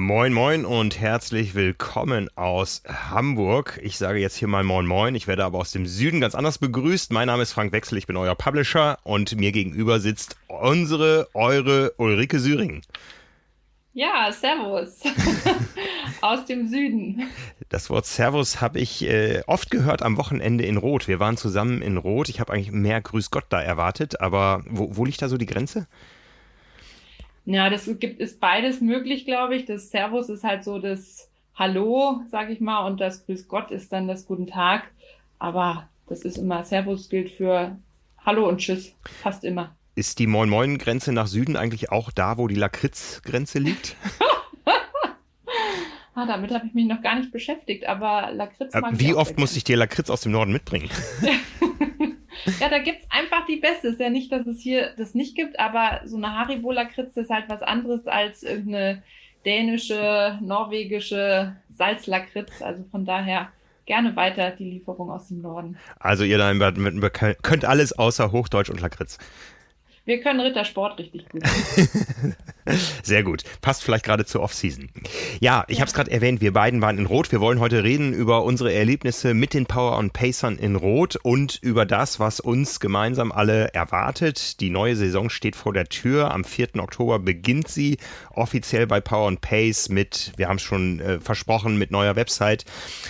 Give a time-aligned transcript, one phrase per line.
[0.00, 3.78] Moin Moin und herzlich willkommen aus Hamburg.
[3.82, 5.14] Ich sage jetzt hier mal Moin Moin.
[5.14, 7.12] Ich werde aber aus dem Süden ganz anders begrüßt.
[7.12, 11.92] Mein Name ist Frank Wechsel, ich bin euer Publisher und mir gegenüber sitzt unsere, eure
[11.98, 12.80] Ulrike Süring.
[13.92, 15.00] Ja, Servus.
[16.22, 17.28] Aus dem Süden.
[17.68, 21.08] Das Wort Servus habe ich äh, oft gehört am Wochenende in Rot.
[21.08, 22.30] Wir waren zusammen in Rot.
[22.30, 25.46] Ich habe eigentlich mehr Grüß Gott da erwartet, aber wo, wo liegt da so die
[25.46, 25.86] Grenze?
[27.52, 29.64] Ja, das gibt, ist beides möglich, glaube ich.
[29.64, 33.92] Das Servus ist halt so das Hallo, sag ich mal, und das Grüß Gott ist
[33.92, 34.84] dann das Guten Tag.
[35.40, 37.76] Aber das ist immer, Servus gilt für
[38.24, 38.94] Hallo und Tschüss.
[39.20, 39.74] Fast immer.
[39.96, 43.96] Ist die Moin Moin Grenze nach Süden eigentlich auch da, wo die Lakritz Grenze liegt?
[46.16, 49.56] Ah, damit habe ich mich noch gar nicht beschäftigt, aber Lakritz Äh, Wie oft muss
[49.56, 50.90] ich dir Lakritz aus dem Norden mitbringen?
[52.60, 53.88] Ja, da gibt's einfach die beste.
[53.88, 57.44] Ist ja nicht, dass es hier das nicht gibt, aber so eine Haribo-Lakritz ist halt
[57.48, 59.02] was anderes als irgendeine
[59.46, 62.62] dänische, norwegische Salzlakritz.
[62.62, 63.48] Also von daher
[63.86, 65.76] gerne weiter die Lieferung aus dem Norden.
[65.98, 67.00] Also ihr da in Baden-
[67.42, 69.18] könnt alles außer Hochdeutsch und Lakritz.
[70.06, 71.42] Wir können Rittersport richtig gut.
[73.02, 73.42] Sehr gut.
[73.60, 74.88] Passt vielleicht gerade zur Off-Season.
[75.40, 77.32] Ja, ich habe es gerade erwähnt, wir beiden waren in Rot.
[77.32, 81.58] Wir wollen heute reden über unsere Erlebnisse mit den Power und Pacern in Rot und
[81.62, 84.60] über das, was uns gemeinsam alle erwartet.
[84.60, 86.32] Die neue Saison steht vor der Tür.
[86.32, 86.76] Am 4.
[86.78, 87.98] Oktober beginnt sie
[88.30, 92.64] offiziell bei Power und Pace mit, wir haben es schon äh, versprochen, mit neuer Website,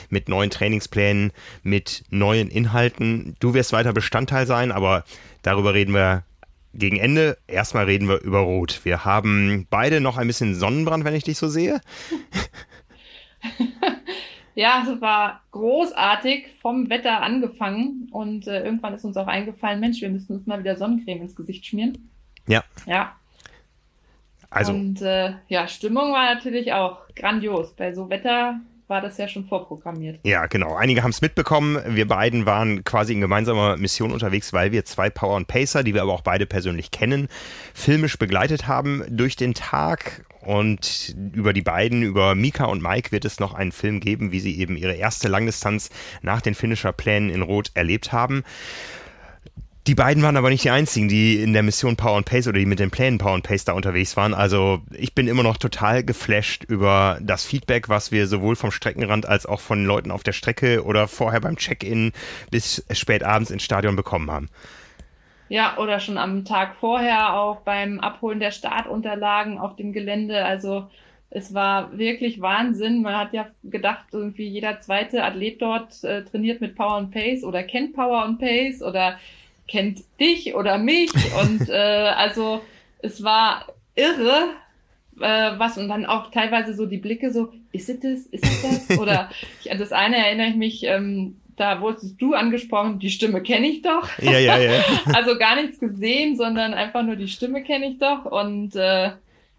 [0.09, 3.37] mit neuen Trainingsplänen, mit neuen Inhalten.
[3.41, 5.05] Du wirst weiter Bestandteil sein, aber
[5.43, 6.25] darüber reden wir
[6.75, 7.39] gegen Ende.
[7.47, 8.81] Erstmal reden wir über Rot.
[8.85, 11.81] Wir haben beide noch ein bisschen Sonnenbrand, wenn ich dich so sehe.
[14.55, 20.01] Ja, es war großartig vom Wetter angefangen und äh, irgendwann ist uns auch eingefallen, Mensch,
[20.01, 22.11] wir müssen uns mal wieder Sonnencreme ins Gesicht schmieren.
[22.47, 23.15] Ja, Ja,
[24.51, 27.75] also Und äh, ja, Stimmung war natürlich auch grandios.
[27.75, 28.61] Bei so Wetter
[28.91, 30.21] war das ja schon vorprogrammiert.
[30.25, 30.75] ja, genau.
[30.75, 31.79] Einige haben es mitbekommen.
[31.87, 35.95] Wir beiden waren quasi in gemeinsamer Mission unterwegs, weil wir zwei Power und Pacer, die
[35.95, 37.29] wir aber auch beide persönlich kennen,
[37.73, 40.25] filmisch begleitet haben durch den Tag.
[40.41, 44.41] Und über die beiden, über Mika und Mike, wird es noch einen Film geben, wie
[44.41, 45.91] sie eben ihre erste Langdistanz
[46.23, 48.43] nach den Finisher-Plänen in Rot erlebt haben.
[49.87, 52.59] Die beiden waren aber nicht die einzigen, die in der Mission Power and Pace oder
[52.59, 54.35] die mit den Plänen Power and Pace da unterwegs waren.
[54.35, 59.27] Also ich bin immer noch total geflasht über das Feedback, was wir sowohl vom Streckenrand
[59.27, 62.13] als auch von Leuten auf der Strecke oder vorher beim Check-in
[62.51, 64.51] bis spät abends ins Stadion bekommen haben.
[65.49, 70.45] Ja, oder schon am Tag vorher auch beim Abholen der Startunterlagen auf dem Gelände.
[70.45, 70.89] Also
[71.31, 73.03] es war wirklich Wahnsinn.
[73.03, 77.45] Man hat ja gedacht, irgendwie jeder zweite Athlet dort äh, trainiert mit Power and Pace
[77.45, 79.19] oder kennt Power and Pace oder
[79.71, 81.11] kennt dich oder mich.
[81.41, 82.61] Und äh, also
[82.99, 84.49] es war irre,
[85.21, 88.89] äh, was und dann auch teilweise so die Blicke so, ist es das, ist es
[88.89, 88.99] das?
[88.99, 93.43] Oder ich, an das eine erinnere ich mich, ähm, da wurdest du angesprochen, die Stimme
[93.43, 94.09] kenne ich doch.
[94.19, 94.83] Ja, ja, ja.
[95.15, 98.25] Also gar nichts gesehen, sondern einfach nur die Stimme kenne ich doch.
[98.25, 99.11] Und äh,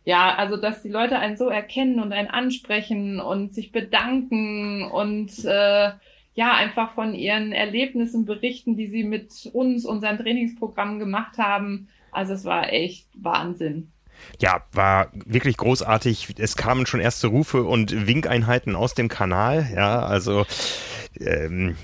[0.03, 5.45] ja, also dass die Leute einen so erkennen und einen ansprechen und sich bedanken und
[5.45, 5.91] äh,
[6.34, 11.90] ja, einfach von ihren Erlebnissen berichten, die sie mit uns, unserem Trainingsprogramm gemacht haben.
[12.11, 13.91] Also es war echt Wahnsinn.
[14.40, 16.35] Ja, war wirklich großartig.
[16.38, 19.70] Es kamen schon erste Rufe und Winkeinheiten aus dem Kanal.
[19.76, 20.46] Ja, also
[21.19, 21.75] ähm,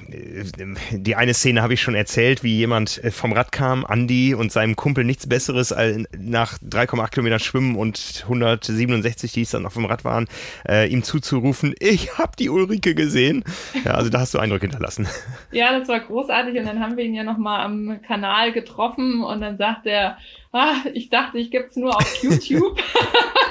[0.92, 4.52] die eine Szene habe ich schon erzählt, wie jemand äh, vom Rad kam, Andi und
[4.52, 9.74] seinem Kumpel nichts Besseres als nach 3,8 Kilometern Schwimmen und 167, die es dann auf
[9.74, 10.28] dem Rad waren,
[10.68, 13.44] äh, ihm zuzurufen, ich habe die Ulrike gesehen.
[13.84, 15.08] Ja, also da hast du Eindruck hinterlassen.
[15.52, 16.58] Ja, das war großartig.
[16.58, 20.18] Und dann haben wir ihn ja nochmal am Kanal getroffen und dann sagt er,
[20.52, 22.82] ah, ich dachte, ich gibt's nur auf YouTube.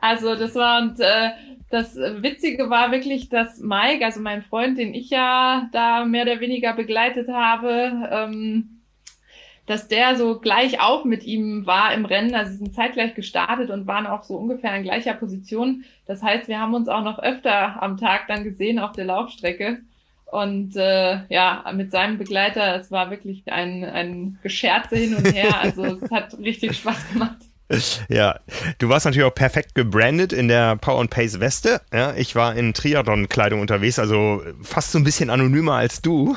[0.00, 1.30] also das war und äh,
[1.70, 6.40] das Witzige war wirklich, dass Mike, also mein Freund, den ich ja da mehr oder
[6.40, 8.74] weniger begleitet habe, ähm,
[9.66, 12.34] dass der so gleich auf mit ihm war im Rennen.
[12.34, 15.84] Also sie sind zeitgleich gestartet und waren auch so ungefähr in gleicher Position.
[16.06, 19.78] Das heißt, wir haben uns auch noch öfter am Tag dann gesehen auf der Laufstrecke.
[20.26, 25.60] Und äh, ja, mit seinem Begleiter, es war wirklich ein, ein Gescherze hin und her.
[25.60, 27.38] Also es hat richtig Spaß gemacht.
[28.08, 28.40] Ja,
[28.78, 31.80] du warst natürlich auch perfekt gebrandet in der Power and Pace Weste.
[31.92, 36.36] Ja, ich war in Triathlon-Kleidung unterwegs, also fast so ein bisschen anonymer als du.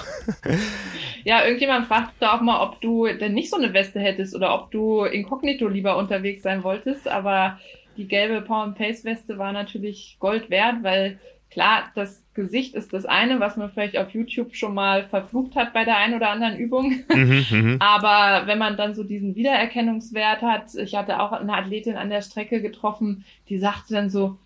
[1.25, 4.71] Ja, irgendjemand fragte auch mal, ob du denn nicht so eine Weste hättest oder ob
[4.71, 7.09] du inkognito lieber unterwegs sein wolltest.
[7.09, 7.59] Aber
[7.97, 12.93] die gelbe Power and Pace Weste war natürlich Gold wert, weil klar, das Gesicht ist
[12.93, 16.29] das eine, was man vielleicht auf YouTube schon mal verflucht hat bei der einen oder
[16.29, 17.03] anderen Übung.
[17.13, 21.95] Mhm, mhm, Aber wenn man dann so diesen Wiedererkennungswert hat, ich hatte auch eine Athletin
[21.95, 24.37] an der Strecke getroffen, die sagte dann so,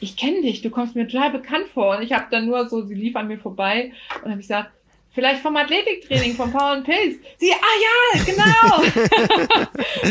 [0.00, 1.96] ich kenne dich, du kommst mir total bekannt vor.
[1.96, 4.70] Und ich habe dann nur so, sie lief an mir vorbei und habe ich gesagt,
[5.18, 7.16] Vielleicht vom Athletiktraining, vom Power and Pace.
[7.38, 9.66] Sie, ah ja, genau.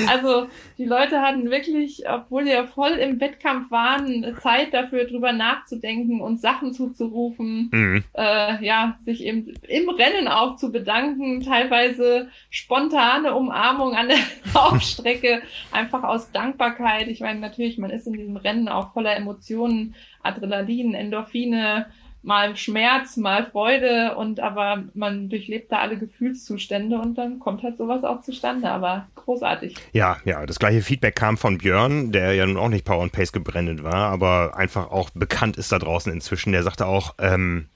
[0.12, 5.32] also die Leute hatten wirklich, obwohl sie ja voll im Wettkampf waren, Zeit dafür, drüber
[5.32, 7.70] nachzudenken und Sachen zuzurufen.
[7.72, 8.04] Mhm.
[8.18, 11.40] Äh, ja, sich eben im Rennen auch zu bedanken.
[11.40, 14.18] Teilweise spontane Umarmung an der
[14.54, 17.08] Laufstrecke, einfach aus Dankbarkeit.
[17.08, 21.86] Ich meine, natürlich, man ist in diesem Rennen auch voller Emotionen, Adrenalin, Endorphine
[22.28, 27.78] mal Schmerz, mal Freude und aber man durchlebt da alle Gefühlszustände und dann kommt halt
[27.78, 29.76] sowas auch zustande, aber großartig.
[29.94, 33.14] Ja, ja, das gleiche Feedback kam von Björn, der ja nun auch nicht Power and
[33.14, 36.52] Pace gebrannt war, aber einfach auch bekannt ist da draußen inzwischen.
[36.52, 37.68] Der sagte auch, ähm,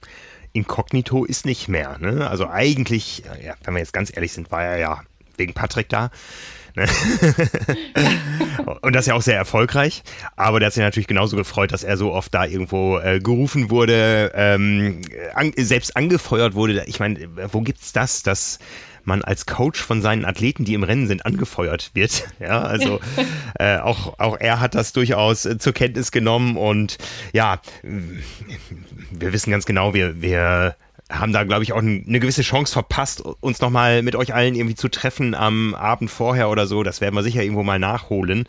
[0.52, 1.98] Inkognito ist nicht mehr.
[2.00, 2.30] Ne?
[2.30, 5.02] Also eigentlich, ja, wenn wir jetzt ganz ehrlich sind, war er ja
[5.38, 6.12] wegen Patrick da.
[6.76, 6.86] Ne?
[8.82, 10.04] und das ist ja auch sehr erfolgreich.
[10.36, 13.70] Aber der hat sich natürlich genauso gefreut, dass er so oft da irgendwo äh, gerufen
[13.70, 15.02] wurde, ähm,
[15.34, 16.84] an, selbst angefeuert wurde.
[16.88, 18.60] Ich meine, wo gibt's das, dass
[19.04, 22.28] man als Coach von seinen Athleten, die im Rennen sind, angefeuert wird.
[22.40, 23.00] Ja, also
[23.60, 26.98] äh, auch, auch er hat das durchaus äh, zur Kenntnis genommen und
[27.34, 30.76] ja, wir wissen ganz genau, wir, wir
[31.12, 34.76] haben da, glaube ich, auch eine gewisse Chance verpasst, uns nochmal mit euch allen irgendwie
[34.76, 36.84] zu treffen am Abend vorher oder so.
[36.84, 38.46] Das werden wir sicher irgendwo mal nachholen.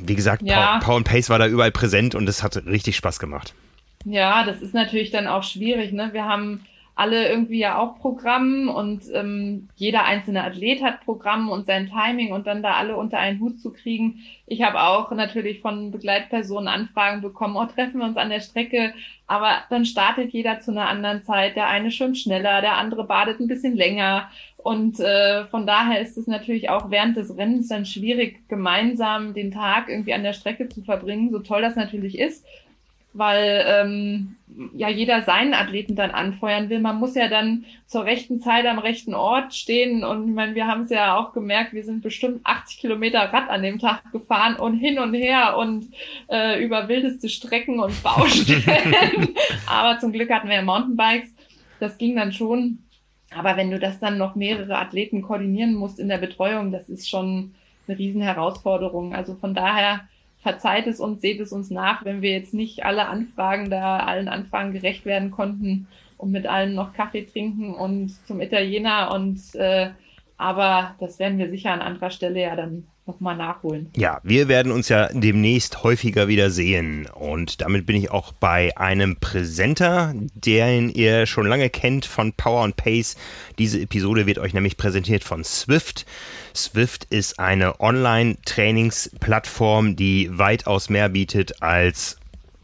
[0.00, 0.78] Wie gesagt, ja.
[0.78, 3.54] Paul, Paul Pace war da überall präsent und es hat richtig Spaß gemacht.
[4.04, 5.92] Ja, das ist natürlich dann auch schwierig.
[5.92, 6.10] Ne?
[6.12, 6.64] Wir haben
[6.96, 12.32] alle irgendwie ja auch Programm und ähm, jeder einzelne Athlet hat Programm und sein Timing
[12.32, 14.22] und dann da alle unter einen Hut zu kriegen.
[14.46, 18.94] Ich habe auch natürlich von Begleitpersonen Anfragen bekommen, oh, treffen wir uns an der Strecke,
[19.26, 21.54] aber dann startet jeder zu einer anderen Zeit.
[21.54, 24.30] Der eine schwimmt schneller, der andere badet ein bisschen länger.
[24.56, 29.50] Und äh, von daher ist es natürlich auch während des Rennens dann schwierig, gemeinsam den
[29.50, 32.42] Tag irgendwie an der Strecke zu verbringen, so toll das natürlich ist
[33.16, 34.36] weil ähm,
[34.74, 36.80] ja jeder seinen Athleten dann anfeuern will.
[36.80, 40.66] Man muss ja dann zur rechten Zeit am rechten Ort stehen und ich meine, wir
[40.66, 44.56] haben es ja auch gemerkt, wir sind bestimmt 80 Kilometer Rad an dem Tag gefahren
[44.56, 45.88] und hin und her und
[46.28, 49.28] äh, über wildeste Strecken und Baustellen.
[49.66, 51.34] Aber zum Glück hatten wir ja Mountainbikes.
[51.80, 52.78] Das ging dann schon.
[53.34, 57.08] Aber wenn du das dann noch mehrere Athleten koordinieren musst in der Betreuung, das ist
[57.08, 57.54] schon
[57.86, 59.14] eine riesen Herausforderung.
[59.14, 60.08] Also von daher
[60.46, 64.28] verzeiht es uns, seht es uns nach, wenn wir jetzt nicht alle Anfragen da, allen
[64.28, 65.88] Anfragen gerecht werden konnten
[66.18, 69.90] und mit allen noch Kaffee trinken und zum Italiener und äh,
[70.36, 73.90] aber das werden wir sicher an anderer Stelle ja dann nochmal nachholen.
[73.96, 77.08] Ja, wir werden uns ja demnächst häufiger wieder sehen.
[77.14, 82.64] Und damit bin ich auch bei einem Präsenter, den ihr schon lange kennt von Power
[82.64, 83.16] and Pace.
[83.58, 86.04] Diese Episode wird euch nämlich präsentiert von Swift.
[86.56, 92.18] Swift ist eine Online-Trainingsplattform, die weitaus mehr bietet als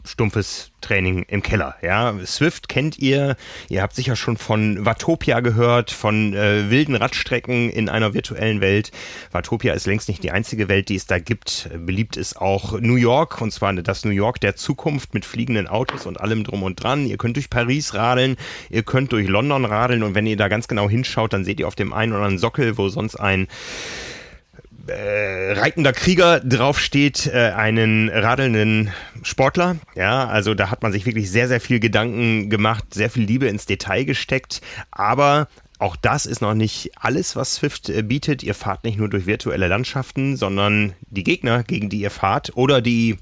[0.05, 1.77] stumpfes Training im Keller.
[1.81, 3.37] Ja, Swift kennt ihr.
[3.69, 8.91] Ihr habt sicher schon von Watopia gehört, von äh, wilden Radstrecken in einer virtuellen Welt.
[9.31, 11.71] Watopia ist längst nicht die einzige Welt, die es da gibt.
[11.79, 16.05] Beliebt ist auch New York und zwar das New York der Zukunft mit fliegenden Autos
[16.05, 17.07] und allem drum und dran.
[17.07, 18.37] Ihr könnt durch Paris radeln,
[18.69, 21.69] ihr könnt durch London radeln und wenn ihr da ganz genau hinschaut, dann seht ihr
[21.69, 23.47] auf dem einen oder anderen Sockel, wo sonst ein
[24.87, 28.91] äh, reitender Krieger draufsteht, äh, einen radelnden
[29.23, 29.77] Sportler.
[29.95, 33.47] Ja, also da hat man sich wirklich sehr, sehr viel Gedanken gemacht, sehr viel Liebe
[33.47, 34.61] ins Detail gesteckt.
[34.91, 35.49] Aber
[35.79, 38.43] auch das ist noch nicht alles, was Swift äh, bietet.
[38.43, 42.81] Ihr fahrt nicht nur durch virtuelle Landschaften, sondern die Gegner, gegen die ihr fahrt oder
[42.81, 43.19] die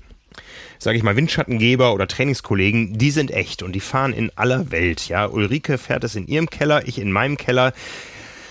[0.78, 5.08] sage ich mal, Windschattengeber oder Trainingskollegen, die sind echt und die fahren in aller Welt.
[5.08, 7.72] Ja, Ulrike fährt es in ihrem Keller, ich in meinem Keller.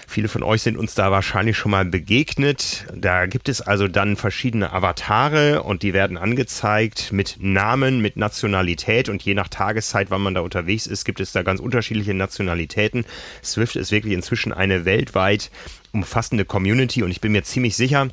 [0.10, 2.88] Viele von euch sind uns da wahrscheinlich schon mal begegnet.
[2.96, 9.08] Da gibt es also dann verschiedene Avatare und die werden angezeigt mit Namen, mit Nationalität
[9.08, 13.06] und je nach Tageszeit, wann man da unterwegs ist, gibt es da ganz unterschiedliche Nationalitäten.
[13.44, 15.52] Swift ist wirklich inzwischen eine weltweit
[15.92, 18.08] umfassende Community und ich bin mir ziemlich sicher,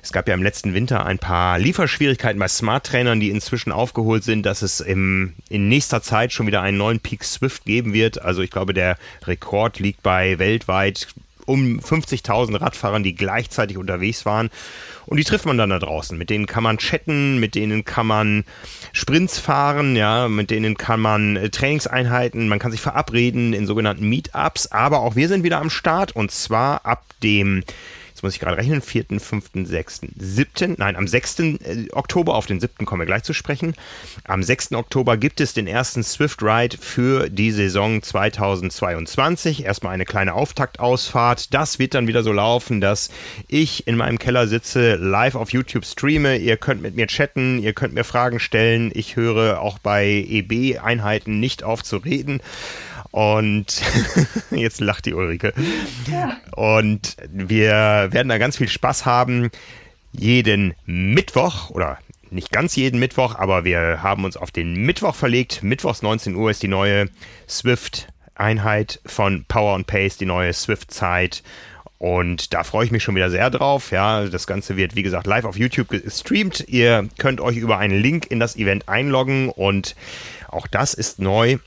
[0.00, 4.44] es gab ja im letzten Winter ein paar Lieferschwierigkeiten bei Smart-Trainern, die inzwischen aufgeholt sind,
[4.44, 8.20] dass es im, in nächster Zeit schon wieder einen neuen Peak Swift geben wird.
[8.20, 11.08] Also ich glaube, der Rekord liegt bei weltweit
[11.52, 14.48] um 50.000 Radfahrern, die gleichzeitig unterwegs waren.
[15.04, 16.16] Und die trifft man dann da draußen.
[16.16, 18.44] Mit denen kann man chatten, mit denen kann man
[18.92, 24.08] Sprints fahren, ja, mit denen kann man äh, Trainingseinheiten, man kann sich verabreden in sogenannten
[24.08, 24.68] Meetups.
[24.68, 27.62] Aber auch wir sind wieder am Start und zwar ab dem
[28.22, 31.40] jetzt muss ich gerade rechnen, 4., 5., 6., 7., nein, am 6.
[31.40, 32.86] Äh, Oktober, auf den 7.
[32.86, 33.74] kommen wir gleich zu sprechen.
[34.22, 34.74] Am 6.
[34.74, 39.64] Oktober gibt es den ersten Swift Ride für die Saison 2022.
[39.64, 41.52] Erstmal eine kleine Auftaktausfahrt.
[41.52, 43.10] Das wird dann wieder so laufen, dass
[43.48, 46.36] ich in meinem Keller sitze, live auf YouTube streame.
[46.36, 48.92] Ihr könnt mit mir chatten, ihr könnt mir Fragen stellen.
[48.94, 52.40] Ich höre auch bei EB-Einheiten nicht auf zu reden.
[53.12, 53.82] Und
[54.50, 55.52] jetzt lacht die Ulrike.
[56.10, 56.38] Ja.
[56.56, 59.50] Und wir werden da ganz viel Spaß haben.
[60.12, 61.98] Jeden Mittwoch oder
[62.30, 65.62] nicht ganz jeden Mittwoch, aber wir haben uns auf den Mittwoch verlegt.
[65.62, 67.08] Mittwochs 19 Uhr ist die neue
[67.48, 71.42] Swift-Einheit von Power and Pace, die neue Swift-Zeit.
[71.98, 73.92] Und da freue ich mich schon wieder sehr drauf.
[73.92, 76.64] Ja, das Ganze wird, wie gesagt, live auf YouTube gestreamt.
[76.66, 79.94] Ihr könnt euch über einen Link in das Event einloggen und
[80.48, 81.58] auch das ist neu.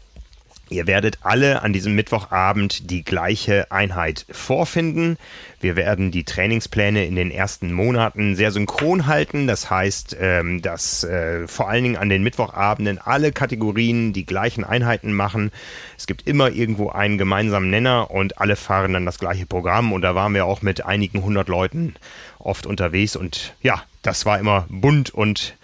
[0.70, 5.18] Ihr werdet alle an diesem Mittwochabend die gleiche Einheit vorfinden.
[5.62, 9.46] Wir werden die Trainingspläne in den ersten Monaten sehr synchron halten.
[9.46, 14.64] Das heißt, ähm, dass äh, vor allen Dingen an den Mittwochabenden alle Kategorien die gleichen
[14.64, 15.52] Einheiten machen.
[15.98, 19.94] Es gibt immer irgendwo einen gemeinsamen Nenner und alle fahren dann das gleiche Programm.
[19.94, 21.94] Und da waren wir auch mit einigen hundert Leuten
[22.40, 23.16] oft unterwegs.
[23.16, 25.56] Und ja, das war immer bunt und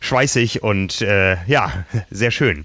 [0.00, 2.64] schweißig und äh, ja, sehr schön.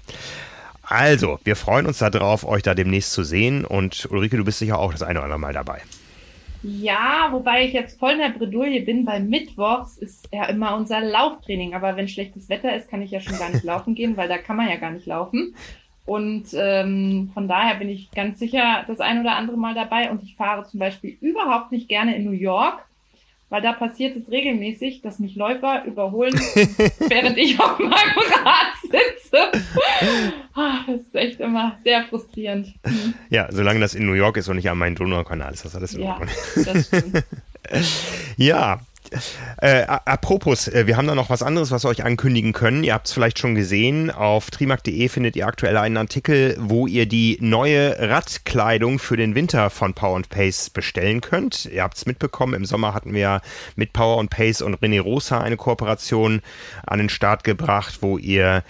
[0.88, 3.64] Also, wir freuen uns darauf, euch da demnächst zu sehen.
[3.64, 5.82] Und Ulrike, du bist sicher auch das eine oder andere Mal dabei.
[6.62, 11.00] Ja, wobei ich jetzt voll in der Bredouille bin, weil Mittwochs ist ja immer unser
[11.00, 11.74] Lauftraining.
[11.74, 14.38] Aber wenn schlechtes Wetter ist, kann ich ja schon gar nicht laufen gehen, weil da
[14.38, 15.54] kann man ja gar nicht laufen.
[16.06, 20.10] Und ähm, von daher bin ich ganz sicher das ein oder andere Mal dabei.
[20.10, 22.86] Und ich fahre zum Beispiel überhaupt nicht gerne in New York,
[23.48, 26.34] weil da passiert es regelmäßig, dass mich Läufer überholen,
[27.08, 29.38] während ich auf meinem Rad sitze.
[30.54, 32.74] Ah, das ist echt immer sehr frustrierend.
[32.84, 33.14] Hm.
[33.28, 36.02] Ja, solange das in New York ist und nicht am Main-Donau-Kanal ist, das alles in
[36.02, 36.20] Ja,
[36.64, 37.24] das stimmt.
[38.36, 38.80] ja,
[39.60, 42.84] äh, apropos, äh, wir haben da noch was anderes, was wir euch ankündigen können.
[42.84, 44.10] Ihr habt es vielleicht schon gesehen.
[44.10, 49.70] Auf trimark.de findet ihr aktuell einen Artikel, wo ihr die neue Radkleidung für den Winter
[49.70, 51.66] von Power and Pace bestellen könnt.
[51.66, 53.40] Ihr habt es mitbekommen, im Sommer hatten wir
[53.76, 56.42] mit Power and Pace und René Rosa eine Kooperation
[56.86, 58.62] an den Start gebracht, wo ihr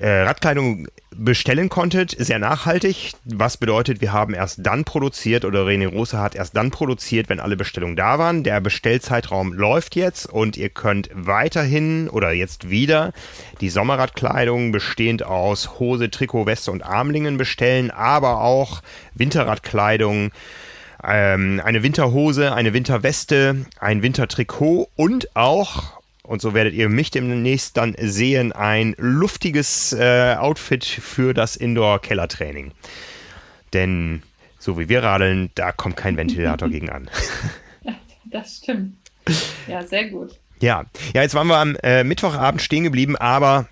[0.00, 3.12] äh, Radkleidung bestellen konntet, sehr nachhaltig.
[3.24, 7.40] Was bedeutet, wir haben erst dann produziert oder René Rosa hat erst dann produziert, wenn
[7.40, 8.44] alle Bestellungen da waren.
[8.44, 13.12] Der Bestellzeitraum läuft jetzt und ihr könnt weiterhin oder jetzt wieder
[13.60, 18.80] die Sommerradkleidung bestehend aus Hose, Trikot, Weste und Armlingen bestellen, aber auch
[19.14, 20.30] Winterradkleidung
[21.02, 25.97] ähm, eine Winterhose, eine Winterweste, ein Wintertrikot und auch
[26.28, 32.72] und so werdet ihr mich demnächst dann sehen, ein luftiges äh, Outfit für das Indoor-Kellertraining.
[33.72, 34.22] Denn
[34.58, 37.08] so wie wir radeln, da kommt kein Ventilator gegen an.
[38.26, 38.98] das stimmt.
[39.66, 40.38] Ja, sehr gut.
[40.60, 43.66] Ja, ja jetzt waren wir am äh, Mittwochabend stehen geblieben, aber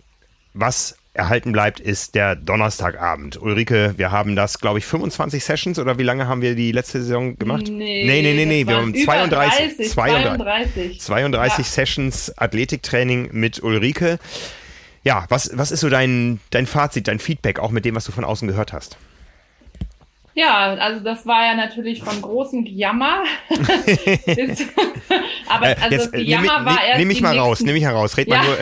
[0.55, 3.41] was erhalten bleibt, ist der Donnerstagabend.
[3.41, 7.03] Ulrike, wir haben das, glaube ich, 25 Sessions oder wie lange haben wir die letzte
[7.03, 7.65] Saison gemacht?
[7.69, 8.67] Nee, nee, nee, nee, nee.
[8.67, 11.65] wir haben 32, 30, 32, 32 ja.
[11.65, 14.19] Sessions Athletiktraining mit Ulrike.
[15.03, 18.13] Ja, was, was ist so dein, dein Fazit, dein Feedback, auch mit dem, was du
[18.13, 18.97] von außen gehört hast?
[20.37, 23.25] Ja, also das war ja natürlich von großem Gejammer.
[25.49, 26.99] aber äh, also Jetzt, das Gejammer nehm, war erst.
[26.99, 28.19] Nimm mich mal raus, nimm mich heraus.
[28.19, 28.37] Red ja.
[28.37, 28.59] mal nur.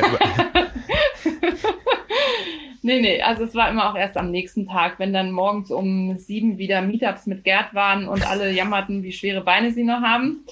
[2.84, 6.18] Nee, nee, also es war immer auch erst am nächsten Tag, wenn dann morgens um
[6.18, 10.44] sieben wieder Meetups mit Gerd waren und alle jammerten, wie schwere Beine sie noch haben.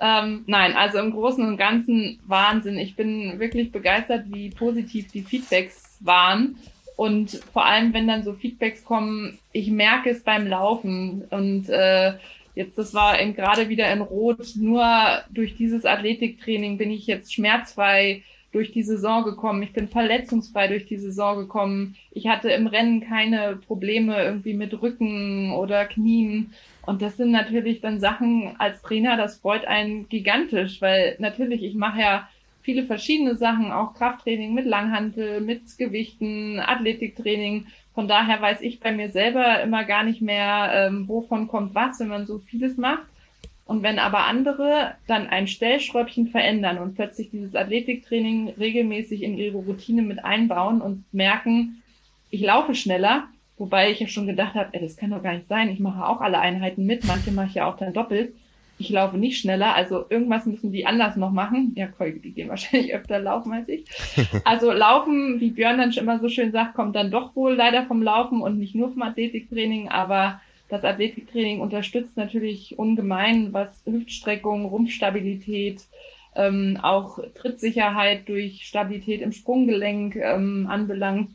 [0.00, 2.78] Ähm, nein, also im Großen und Ganzen Wahnsinn.
[2.78, 6.54] Ich bin wirklich begeistert, wie positiv die Feedbacks waren.
[6.94, 11.24] Und vor allem, wenn dann so Feedbacks kommen, ich merke es beim Laufen.
[11.30, 12.12] Und äh,
[12.54, 14.86] jetzt, das war eben gerade wieder in Rot, nur
[15.30, 18.22] durch dieses Athletiktraining bin ich jetzt schmerzfrei
[18.52, 19.62] durch die Saison gekommen.
[19.62, 21.96] Ich bin verletzungsfrei durch die Saison gekommen.
[22.10, 26.52] Ich hatte im Rennen keine Probleme irgendwie mit Rücken oder Knien.
[26.84, 31.74] Und das sind natürlich dann Sachen als Trainer, das freut einen gigantisch, weil natürlich, ich
[31.74, 32.28] mache ja
[32.60, 37.66] viele verschiedene Sachen, auch Krafttraining mit Langhantel, mit Gewichten, Athletiktraining.
[37.94, 42.00] Von daher weiß ich bei mir selber immer gar nicht mehr, ähm, wovon kommt was,
[42.00, 43.02] wenn man so vieles macht.
[43.72, 49.56] Und wenn aber andere dann ein Stellschräubchen verändern und plötzlich dieses Athletiktraining regelmäßig in ihre
[49.56, 51.82] Routine mit einbauen und merken,
[52.28, 55.48] ich laufe schneller, wobei ich ja schon gedacht habe, ey, das kann doch gar nicht
[55.48, 58.34] sein, ich mache auch alle Einheiten mit, manche mache ich ja auch dann doppelt.
[58.76, 61.72] Ich laufe nicht schneller, also irgendwas müssen die anders noch machen.
[61.74, 63.86] Ja, die gehen wahrscheinlich öfter laufen als ich.
[64.44, 67.86] Also Laufen, wie Björn dann schon immer so schön sagt, kommt dann doch wohl leider
[67.86, 74.64] vom Laufen und nicht nur vom Athletiktraining, aber das Athletiktraining unterstützt natürlich ungemein, was Hüftstreckung,
[74.64, 75.82] Rumpfstabilität,
[76.34, 81.28] ähm, auch Trittsicherheit durch Stabilität im Sprunggelenk ähm, anbelangt.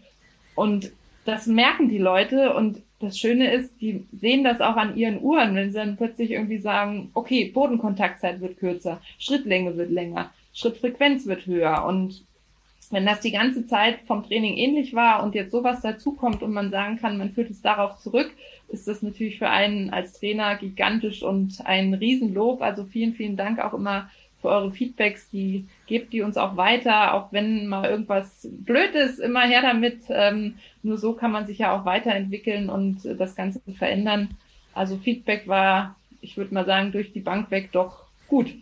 [0.55, 0.91] Und
[1.25, 5.53] das merken die Leute und das Schöne ist, die sehen das auch an ihren Uhren,
[5.53, 11.45] wenn sie dann plötzlich irgendwie sagen, okay, Bodenkontaktzeit wird kürzer, Schrittlänge wird länger, Schrittfrequenz wird
[11.45, 12.23] höher und
[12.89, 16.71] wenn das die ganze Zeit vom Training ähnlich war und jetzt sowas dazukommt und man
[16.71, 18.31] sagen kann, man führt es darauf zurück,
[18.69, 22.61] ist das natürlich für einen als Trainer gigantisch und ein Riesenlob.
[22.61, 24.09] Also vielen, vielen Dank auch immer
[24.41, 25.29] für eure Feedbacks.
[25.29, 30.01] Die gebt die uns auch weiter, auch wenn mal irgendwas blöd ist, immer her damit.
[30.09, 34.29] Ähm, nur so kann man sich ja auch weiterentwickeln und das Ganze verändern.
[34.73, 38.53] Also Feedback war, ich würde mal sagen, durch die Bank weg doch gut.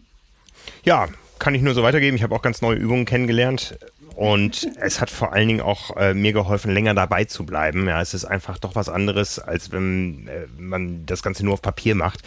[0.83, 1.07] Ja,
[1.39, 2.15] kann ich nur so weitergeben.
[2.15, 3.77] Ich habe auch ganz neue Übungen kennengelernt.
[4.15, 7.87] Und es hat vor allen Dingen auch äh, mir geholfen, länger dabei zu bleiben.
[7.87, 11.61] Ja, es ist einfach doch was anderes, als wenn äh, man das Ganze nur auf
[11.61, 12.21] Papier macht.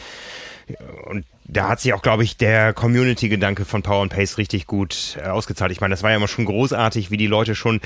[1.07, 5.17] Und da hat sich auch, glaube ich, der Community-Gedanke von Power and Pace richtig gut
[5.19, 5.73] äh, ausgezahlt.
[5.73, 7.81] Ich meine, das war ja immer schon großartig, wie die Leute schon,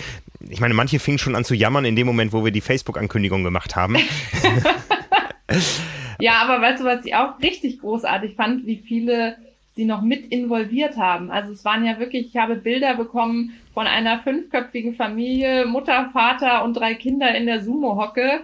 [0.49, 3.45] ich meine, manche fingen schon an zu jammern in dem Moment, wo wir die Facebook-Ankündigung
[3.45, 3.97] gemacht haben.
[6.19, 9.37] ja, aber weißt du, was ich auch richtig großartig fand, wie viele
[9.75, 11.31] sie noch mit involviert haben.
[11.31, 16.65] Also es waren ja wirklich, ich habe Bilder bekommen von einer fünfköpfigen Familie, Mutter, Vater
[16.65, 18.41] und drei Kinder in der Sumo-Hocke.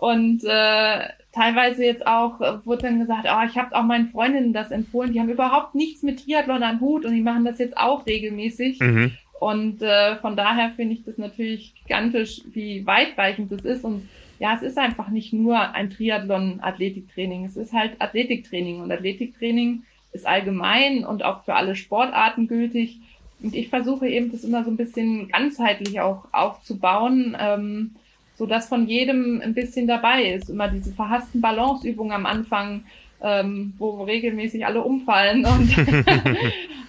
[0.00, 4.52] Und äh, teilweise jetzt auch äh, wurde dann gesagt, oh, ich habe auch meinen Freundinnen
[4.52, 7.76] das empfohlen, die haben überhaupt nichts mit Triathlon am Hut und die machen das jetzt
[7.76, 8.80] auch regelmäßig.
[8.80, 9.12] Mhm.
[9.38, 13.84] Und äh, von daher finde ich das natürlich gigantisch, wie weitreichend das ist.
[13.84, 14.08] Und
[14.40, 18.80] ja, es ist einfach nicht nur ein Triathlon-Athletiktraining, es ist halt Athletiktraining.
[18.80, 19.84] Und Athletiktraining
[20.14, 23.00] ist allgemein und auch für alle Sportarten gültig.
[23.42, 27.96] Und ich versuche eben das immer so ein bisschen ganzheitlich auch aufzubauen, ähm,
[28.36, 30.48] so dass von jedem ein bisschen dabei ist.
[30.48, 32.84] Immer diese verhassten Balanceübungen am Anfang,
[33.20, 35.76] ähm, wo regelmäßig alle umfallen und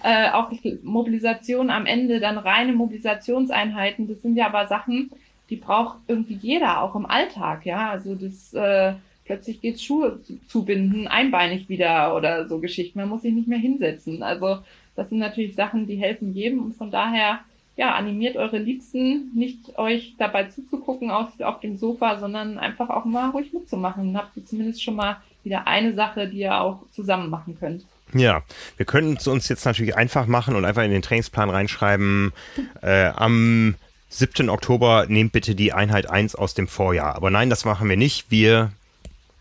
[0.02, 0.50] äh, auch
[0.82, 4.08] Mobilisation am Ende, dann reine Mobilisationseinheiten.
[4.08, 5.10] Das sind ja aber Sachen,
[5.50, 7.66] die braucht irgendwie jeder, auch im Alltag.
[7.66, 8.94] Ja, also das äh,
[9.26, 12.98] plötzlich geht's Schuhe zubinden, einbeinig wieder oder so Geschichten.
[12.98, 14.22] Man muss sich nicht mehr hinsetzen.
[14.22, 14.58] Also
[14.94, 17.40] das sind natürlich Sachen, die helfen jedem und von daher
[17.76, 23.04] ja, animiert eure Liebsten, nicht euch dabei zuzugucken auf, auf dem Sofa, sondern einfach auch
[23.04, 24.16] mal ruhig mitzumachen.
[24.16, 27.84] Habt ihr zumindest schon mal wieder eine Sache, die ihr auch zusammen machen könnt.
[28.14, 28.42] Ja,
[28.76, 32.32] wir könnten es uns jetzt natürlich einfach machen und einfach in den Trainingsplan reinschreiben,
[32.82, 33.74] äh, am
[34.08, 34.48] 7.
[34.48, 37.14] Oktober nehmt bitte die Einheit 1 aus dem Vorjahr.
[37.14, 38.30] Aber nein, das machen wir nicht.
[38.30, 38.70] Wir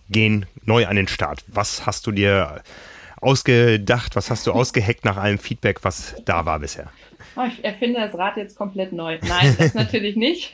[0.10, 1.44] gehen neu an den Start.
[1.48, 2.62] Was hast du dir
[3.22, 4.16] ausgedacht?
[4.16, 6.92] Was hast du ausgeheckt nach allem Feedback, was da war bisher?
[7.36, 9.18] Oh, ich erfinde das Rad jetzt komplett neu.
[9.28, 10.54] Nein, das natürlich nicht.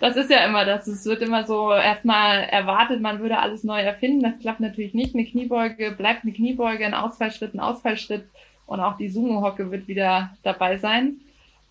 [0.00, 0.88] Das ist ja immer das.
[0.88, 4.22] Es wird immer so erstmal erwartet, man würde alles neu erfinden.
[4.22, 5.14] Das klappt natürlich nicht.
[5.14, 8.24] Eine Kniebeuge bleibt eine Kniebeuge, ein Ausfallschritt, ein Ausfallschritt
[8.66, 11.20] und auch die Sumo-Hocke wird wieder dabei sein.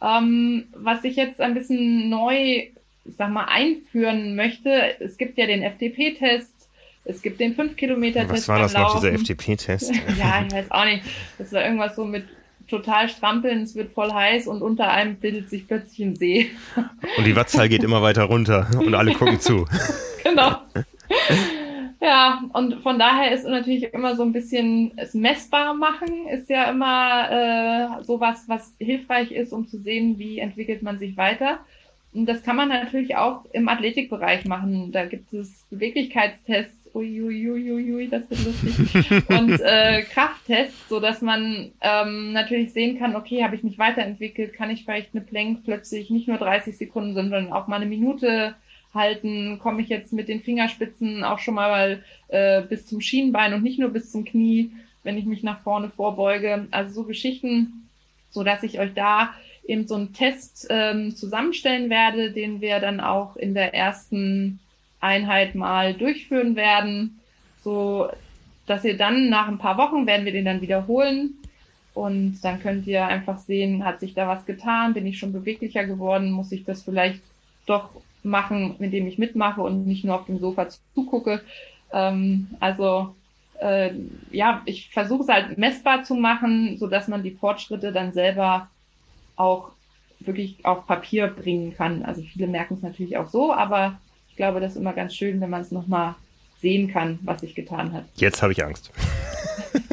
[0.01, 2.67] Ähm, was ich jetzt ein bisschen neu,
[3.05, 6.60] ich sag mal, einführen möchte, es gibt ja den FDP-Test,
[7.03, 8.31] es gibt den 5-Kilometer-Test.
[8.31, 9.91] Was war das noch, dieser FTP-Test?
[10.19, 11.03] ja, ich weiß auch nicht.
[11.37, 12.25] Das war irgendwas so mit
[12.67, 16.51] total strampeln, es wird voll heiß und unter einem bildet sich plötzlich ein See.
[17.17, 19.65] Und die Wattzahl geht immer weiter runter und alle gucken zu.
[20.23, 20.55] genau.
[22.01, 26.69] Ja, und von daher ist natürlich immer so ein bisschen es messbar machen, ist ja
[26.71, 31.59] immer äh, sowas, was hilfreich ist, um zu sehen, wie entwickelt man sich weiter.
[32.13, 34.91] Und das kann man natürlich auch im Athletikbereich machen.
[34.91, 42.33] Da gibt es Beweglichkeitstests, uiuiuiui, das wird lustig, und äh, Krafttests, so dass man ähm,
[42.33, 46.27] natürlich sehen kann, okay, habe ich mich weiterentwickelt, kann ich vielleicht eine Plank plötzlich nicht
[46.27, 48.55] nur 30 Sekunden, sondern auch mal eine Minute
[48.93, 53.63] halten, komme ich jetzt mit den Fingerspitzen auch schon mal äh, bis zum Schienbein und
[53.63, 54.71] nicht nur bis zum Knie,
[55.03, 56.67] wenn ich mich nach vorne vorbeuge.
[56.71, 57.87] Also so Geschichten,
[58.29, 59.33] so dass ich euch da
[59.65, 64.59] eben so einen Test ähm, zusammenstellen werde, den wir dann auch in der ersten
[65.01, 67.19] Einheit mal durchführen werden,
[67.63, 68.09] so
[68.65, 71.35] dass ihr dann nach ein paar Wochen werden wir den dann wiederholen
[71.93, 75.85] und dann könnt ihr einfach sehen, hat sich da was getan, bin ich schon beweglicher
[75.85, 77.21] geworden, muss ich das vielleicht
[77.65, 77.89] doch
[78.23, 81.41] machen, indem ich mitmache und nicht nur auf dem Sofa zugucke.
[81.91, 83.15] Ähm, also
[83.59, 83.91] äh,
[84.31, 88.69] ja, ich versuche es halt messbar zu machen, so dass man die Fortschritte dann selber
[89.35, 89.71] auch
[90.19, 92.03] wirklich auf Papier bringen kann.
[92.03, 93.99] Also viele merken es natürlich auch so, aber
[94.31, 96.15] ich glaube, das ist immer ganz schön, wenn man es nochmal
[96.61, 98.05] sehen kann, was sich getan hat.
[98.15, 98.91] Jetzt habe ich Angst.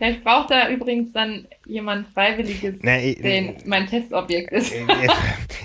[0.00, 4.72] ja, ich brauche da übrigens dann jemand Freiwilliges, Na, ich, den mein Testobjekt ist.
[4.72, 5.08] Äh, äh,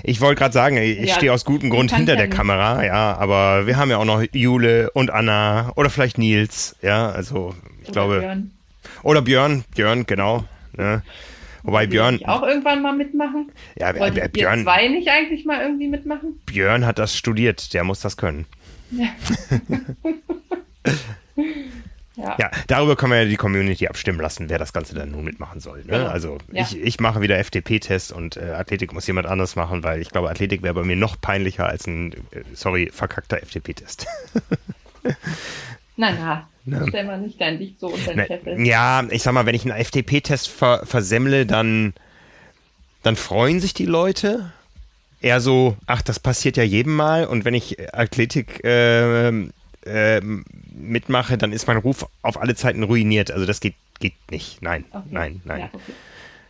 [0.04, 2.38] ich wollte gerade sagen, ich ja, stehe aus gutem Grund hinter der nicht.
[2.38, 7.10] Kamera, ja, aber wir haben ja auch noch Jule und Anna oder vielleicht Nils, ja,
[7.10, 8.20] also ich oder glaube.
[8.20, 8.52] Björn.
[9.02, 10.44] Oder Björn, Björn, genau.
[10.74, 11.02] Ne?
[11.64, 12.16] Wobei Will Björn.
[12.16, 13.52] Ich auch irgendwann mal mitmachen?
[13.78, 14.60] Ja, Wolltet Björn.
[14.60, 16.40] Ihr zwei nicht eigentlich mal irgendwie mitmachen?
[16.46, 18.46] Björn hat das studiert, der muss das können.
[18.92, 19.08] Ja.
[22.16, 22.36] ja.
[22.40, 22.52] ja.
[22.68, 25.80] darüber können wir ja die Community abstimmen lassen, wer das Ganze dann nun mitmachen soll.
[25.80, 25.92] Ne?
[25.92, 26.08] Genau.
[26.08, 26.64] Also ja.
[26.64, 30.30] ich, ich mache wieder FDP-Test und äh, Athletik muss jemand anderes machen, weil ich glaube,
[30.30, 34.08] Athletik wäre bei mir noch peinlicher als ein, äh, sorry, verkackter FDP-Test.
[35.96, 36.86] Na, na, ne?
[36.88, 38.66] stell mal nicht dein Licht so unter den Scheffel.
[38.66, 41.94] Ja, ich sag mal, wenn ich einen FDP-Test ver versemmle, dann,
[43.04, 44.52] dann freuen sich die Leute.
[45.22, 47.26] Eher so, ach, das passiert ja jedem Mal.
[47.26, 49.30] Und wenn ich Athletik äh,
[49.86, 50.22] äh,
[50.72, 53.32] mitmache, dann ist mein Ruf auf alle Zeiten ruiniert.
[53.32, 54.62] Also das geht, geht nicht.
[54.62, 55.04] Nein, okay.
[55.10, 55.60] nein, nein.
[55.60, 55.94] Ja, okay.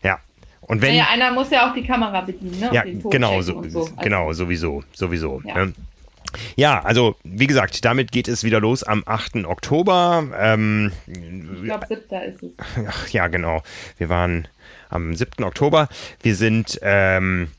[0.03, 0.19] ja.
[0.61, 2.69] Und wenn, ja, einer muss ja auch die Kamera bedienen, ne?
[2.71, 3.79] Ja, genau, so, so.
[3.81, 5.41] Also, genau, sowieso, sowieso.
[5.43, 5.65] Ja.
[5.65, 5.73] Ne?
[6.55, 9.45] Ja, also wie gesagt, damit geht es wieder los am 8.
[9.45, 10.23] Oktober.
[10.37, 12.01] Ähm, ich glaube, 7.
[12.27, 12.53] ist es.
[12.87, 13.63] Ach, ja, genau.
[13.97, 14.47] Wir waren
[14.89, 15.43] am 7.
[15.43, 15.89] Oktober.
[16.21, 17.49] Wir sind ähm,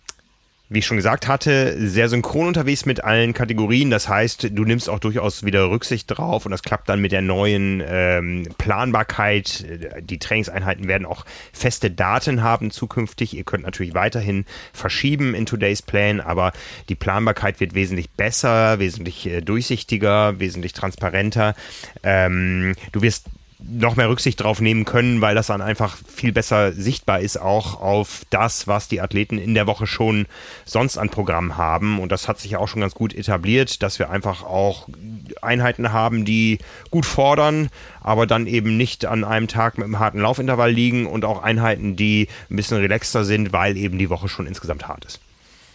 [0.70, 3.90] wie ich schon gesagt hatte, sehr synchron unterwegs mit allen Kategorien.
[3.90, 7.22] Das heißt, du nimmst auch durchaus wieder Rücksicht drauf und das klappt dann mit der
[7.22, 9.66] neuen ähm, Planbarkeit.
[10.00, 13.36] Die Trainingseinheiten werden auch feste Daten haben zukünftig.
[13.36, 16.52] Ihr könnt natürlich weiterhin verschieben in Today's Plan, aber
[16.88, 21.56] die Planbarkeit wird wesentlich besser, wesentlich äh, durchsichtiger, wesentlich transparenter.
[22.04, 23.26] Ähm, du wirst
[23.68, 27.80] noch mehr Rücksicht drauf nehmen können, weil das dann einfach viel besser sichtbar ist, auch
[27.80, 30.26] auf das, was die Athleten in der Woche schon
[30.64, 32.00] sonst an Programm haben.
[32.00, 34.88] Und das hat sich ja auch schon ganz gut etabliert, dass wir einfach auch
[35.42, 36.58] Einheiten haben, die
[36.90, 37.68] gut fordern,
[38.00, 41.96] aber dann eben nicht an einem Tag mit einem harten Laufintervall liegen und auch Einheiten,
[41.96, 45.20] die ein bisschen relaxter sind, weil eben die Woche schon insgesamt hart ist.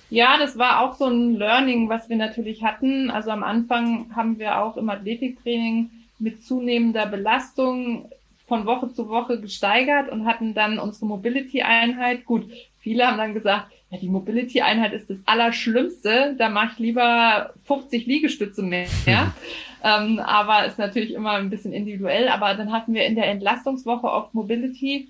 [0.09, 3.09] Ja, das war auch so ein Learning, was wir natürlich hatten.
[3.09, 8.09] Also am Anfang haben wir auch im Athletiktraining mit zunehmender Belastung
[8.47, 12.25] von Woche zu Woche gesteigert und hatten dann unsere Mobility-Einheit.
[12.25, 12.49] Gut,
[12.79, 18.05] viele haben dann gesagt, ja, die Mobility-Einheit ist das Allerschlimmste, da mache ich lieber 50
[18.05, 18.87] Liegestütze mehr.
[19.83, 22.27] ähm, aber ist natürlich immer ein bisschen individuell.
[22.29, 25.07] Aber dann hatten wir in der Entlastungswoche oft Mobility.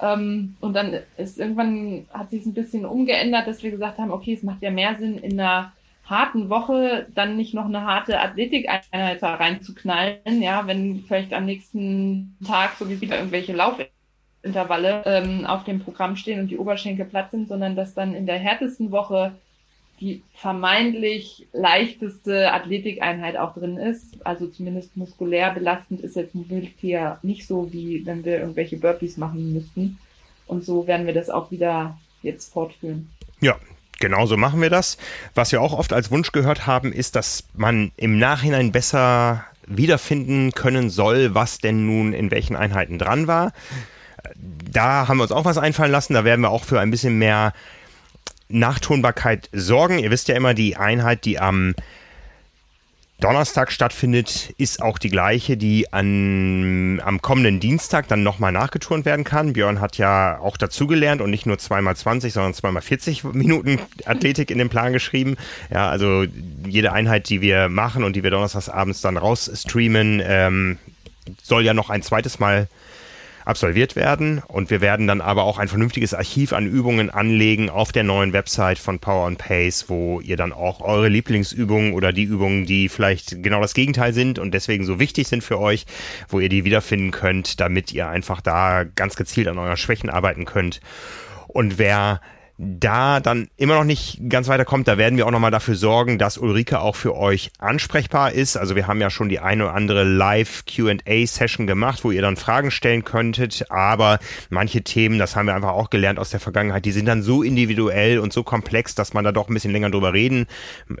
[0.00, 4.34] Ähm, und dann ist irgendwann hat sich ein bisschen umgeändert, dass wir gesagt haben, okay,
[4.34, 5.72] es macht ja mehr Sinn, in einer
[6.06, 12.36] harten Woche dann nicht noch eine harte Athletikeinheit da reinzuknallen, ja, wenn vielleicht am nächsten
[12.46, 17.48] Tag sowieso wieder irgendwelche Laufintervalle ähm, auf dem Programm stehen und die Oberschenkel platt sind,
[17.48, 19.32] sondern dass dann in der härtesten Woche
[20.00, 24.24] die vermeintlich leichteste Athletikeinheit auch drin ist.
[24.26, 29.16] Also zumindest muskulär belastend ist jetzt Mobility ja nicht so, wie wenn wir irgendwelche Burpees
[29.16, 29.98] machen müssten.
[30.46, 33.10] Und so werden wir das auch wieder jetzt fortführen.
[33.40, 33.56] Ja,
[33.98, 34.98] Genauso machen wir das.
[35.34, 40.52] Was wir auch oft als Wunsch gehört haben, ist, dass man im Nachhinein besser wiederfinden
[40.52, 43.52] können soll, was denn nun in welchen Einheiten dran war.
[44.70, 46.14] Da haben wir uns auch was einfallen lassen.
[46.14, 47.52] Da werden wir auch für ein bisschen mehr
[48.48, 49.98] Nachtonbarkeit sorgen.
[49.98, 51.74] Ihr wisst ja immer, die Einheit, die am
[53.20, 59.24] Donnerstag stattfindet, ist auch die gleiche, die an, am kommenden Dienstag dann nochmal nachgeturnt werden
[59.24, 59.54] kann.
[59.54, 64.50] Björn hat ja auch dazugelernt und nicht nur zweimal 20, sondern zweimal 40 Minuten Athletik
[64.50, 65.36] in den Plan geschrieben.
[65.70, 66.24] Ja, also
[66.66, 70.78] jede Einheit, die wir machen und die wir donnerstags abends dann rausstreamen, ähm,
[71.42, 72.68] soll ja noch ein zweites Mal
[73.46, 74.42] absolviert werden.
[74.48, 78.32] Und wir werden dann aber auch ein vernünftiges Archiv an Übungen anlegen auf der neuen
[78.32, 82.88] Website von Power and Pace, wo ihr dann auch eure Lieblingsübungen oder die Übungen, die
[82.88, 85.86] vielleicht genau das Gegenteil sind und deswegen so wichtig sind für euch,
[86.28, 90.44] wo ihr die wiederfinden könnt, damit ihr einfach da ganz gezielt an euren Schwächen arbeiten
[90.44, 90.80] könnt.
[91.46, 92.20] Und wer
[92.58, 96.38] da dann immer noch nicht ganz weiterkommt, da werden wir auch nochmal dafür sorgen, dass
[96.38, 98.56] Ulrike auch für euch ansprechbar ist.
[98.56, 102.36] Also wir haben ja schon die eine oder andere Live Q&A-Session gemacht, wo ihr dann
[102.36, 106.86] Fragen stellen könntet, aber manche Themen, das haben wir einfach auch gelernt aus der Vergangenheit,
[106.86, 109.90] die sind dann so individuell und so komplex, dass man da doch ein bisschen länger
[109.90, 110.46] drüber reden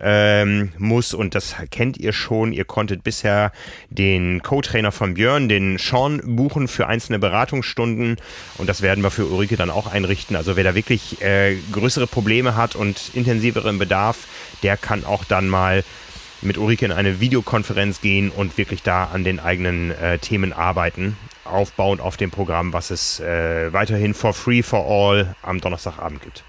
[0.00, 2.52] ähm, muss und das kennt ihr schon.
[2.52, 3.52] Ihr konntet bisher
[3.88, 8.16] den Co-Trainer von Björn, den Sean, buchen für einzelne Beratungsstunden
[8.58, 10.36] und das werden wir für Ulrike dann auch einrichten.
[10.36, 14.26] Also wer da wirklich äh, größere Probleme hat und intensiveren Bedarf,
[14.62, 15.84] der kann auch dann mal
[16.42, 21.16] mit Ulrike in eine Videokonferenz gehen und wirklich da an den eigenen äh, Themen arbeiten,
[21.44, 26.44] aufbauend auf dem Programm, was es äh, weiterhin for free for all am Donnerstagabend gibt.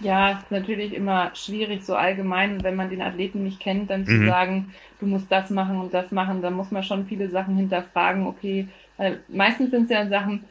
[0.00, 4.06] Ja, ist natürlich immer schwierig, so allgemein, wenn man den Athleten nicht kennt, dann mhm.
[4.06, 7.56] zu sagen, du musst das machen und das machen, dann muss man schon viele Sachen
[7.56, 8.68] hinterfragen, okay,
[8.98, 10.44] weil meistens sind es ja Sachen,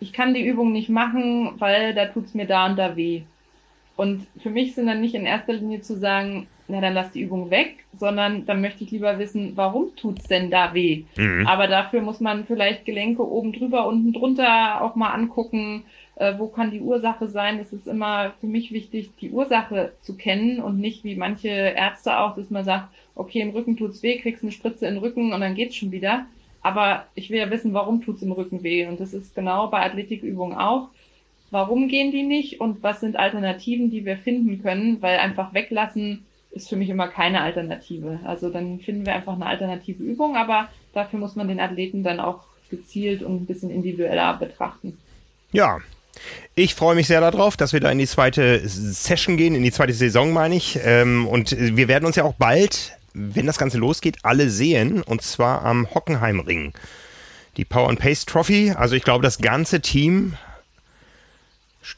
[0.00, 3.22] ich kann die Übung nicht machen, weil da tut's mir da und da weh.
[3.96, 7.22] Und für mich sind dann nicht in erster Linie zu sagen, na dann lass die
[7.22, 11.04] Übung weg, sondern dann möchte ich lieber wissen, warum tut's denn da weh?
[11.16, 11.46] Mhm.
[11.46, 15.84] Aber dafür muss man vielleicht Gelenke oben drüber, unten drunter auch mal angucken,
[16.16, 17.58] äh, wo kann die Ursache sein.
[17.58, 22.18] Es ist immer für mich wichtig, die Ursache zu kennen und nicht wie manche Ärzte
[22.18, 25.32] auch, dass man sagt, okay, im Rücken tut's weh, kriegst eine Spritze in den Rücken
[25.32, 26.26] und dann geht's schon wieder.
[26.66, 28.86] Aber ich will ja wissen, warum tut es im Rücken weh.
[28.86, 30.88] Und das ist genau bei Athletikübungen auch.
[31.52, 35.00] Warum gehen die nicht und was sind Alternativen, die wir finden können?
[35.00, 38.18] Weil einfach weglassen ist für mich immer keine Alternative.
[38.24, 42.18] Also dann finden wir einfach eine alternative Übung, aber dafür muss man den Athleten dann
[42.18, 44.98] auch gezielt und ein bisschen individueller betrachten.
[45.52, 45.78] Ja,
[46.56, 49.70] ich freue mich sehr darauf, dass wir da in die zweite Session gehen, in die
[49.70, 50.80] zweite Saison meine ich.
[50.82, 55.02] Ähm, und wir werden uns ja auch bald wenn das Ganze losgeht, alle sehen.
[55.02, 56.74] Und zwar am Hockenheimring.
[57.56, 58.72] Die Power and Pace Trophy.
[58.76, 60.34] Also ich glaube, das ganze Team.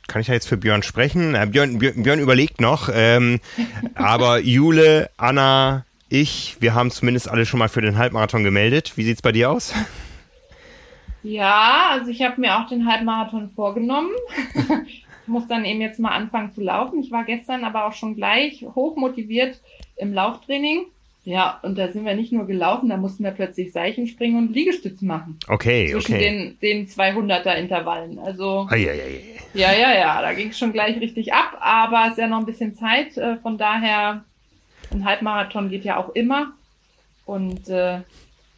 [0.06, 1.34] Kann ich da jetzt für Björn sprechen?
[1.34, 2.88] Äh, Björn, Björn, überlegt noch.
[2.92, 3.40] Ähm,
[3.94, 8.92] aber Jule, Anna, ich, wir haben zumindest alle schon mal für den Halbmarathon gemeldet.
[8.96, 9.74] Wie sieht es bei dir aus?
[11.24, 14.10] Ja, also ich habe mir auch den Halbmarathon vorgenommen.
[14.86, 17.00] ich muss dann eben jetzt mal anfangen zu laufen.
[17.00, 19.60] Ich war gestern aber auch schon gleich hoch motiviert
[19.96, 20.86] im Lauftraining.
[21.28, 24.54] Ja, und da sind wir nicht nur gelaufen, da mussten wir plötzlich Seichen springen und
[24.54, 25.38] Liegestütze machen.
[25.46, 26.56] Okay, zwischen okay.
[26.62, 28.18] den, den 200er Intervallen.
[28.18, 29.20] Also, ei, ei, ei.
[29.52, 32.38] ja, ja, ja, da ging es schon gleich richtig ab, aber es ist ja noch
[32.38, 33.18] ein bisschen Zeit.
[33.18, 34.24] Äh, von daher,
[34.90, 36.52] ein Halbmarathon geht ja auch immer.
[37.26, 38.00] Und äh,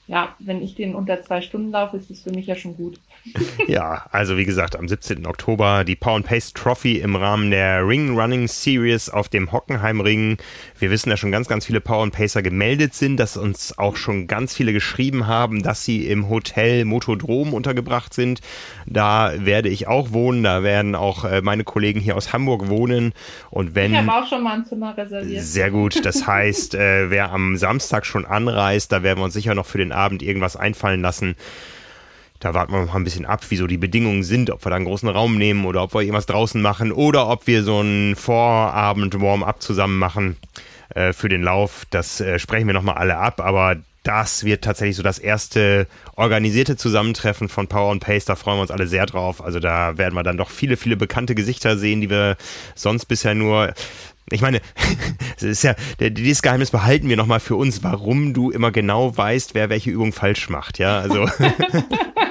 [0.06, 3.00] ja, wenn ich den unter zwei Stunden laufe, ist das für mich ja schon gut.
[3.68, 5.26] ja, also wie gesagt, am 17.
[5.26, 10.38] Oktober die Power and Pace Trophy im Rahmen der Ring Running Series auf dem Hockenheimring.
[10.78, 13.96] Wir wissen, dass schon ganz, ganz viele Power and Pacer gemeldet sind, dass uns auch
[13.96, 18.40] schon ganz viele geschrieben haben, dass sie im Hotel Motodrom untergebracht sind.
[18.86, 23.12] Da werde ich auch wohnen, da werden auch äh, meine Kollegen hier aus Hamburg wohnen.
[23.50, 23.92] Und wenn.
[23.92, 25.42] Ich habe auch schon mal ein Zimmer reserviert.
[25.42, 26.04] Sehr gut.
[26.04, 29.78] Das heißt, äh, wer am Samstag schon anreist, da werden wir uns sicher noch für
[29.78, 31.36] den Abend irgendwas einfallen lassen.
[32.40, 34.76] Da warten wir mal ein bisschen ab, wie so die Bedingungen sind, ob wir da
[34.76, 38.16] einen großen Raum nehmen oder ob wir irgendwas draußen machen oder ob wir so einen
[38.16, 40.38] Vorabend-Warm-up zusammen machen
[40.94, 41.84] äh, für den Lauf.
[41.90, 46.78] Das äh, sprechen wir nochmal alle ab, aber das wird tatsächlich so das erste organisierte
[46.78, 48.24] Zusammentreffen von Power and Pace.
[48.24, 49.44] Da freuen wir uns alle sehr drauf.
[49.44, 52.38] Also da werden wir dann doch viele, viele bekannte Gesichter sehen, die wir
[52.74, 53.74] sonst bisher nur
[54.32, 54.60] ich meine,
[55.36, 59.54] es ist ja, dieses Geheimnis behalten wir nochmal für uns, warum du immer genau weißt,
[59.54, 61.28] wer welche Übung falsch macht, ja, also.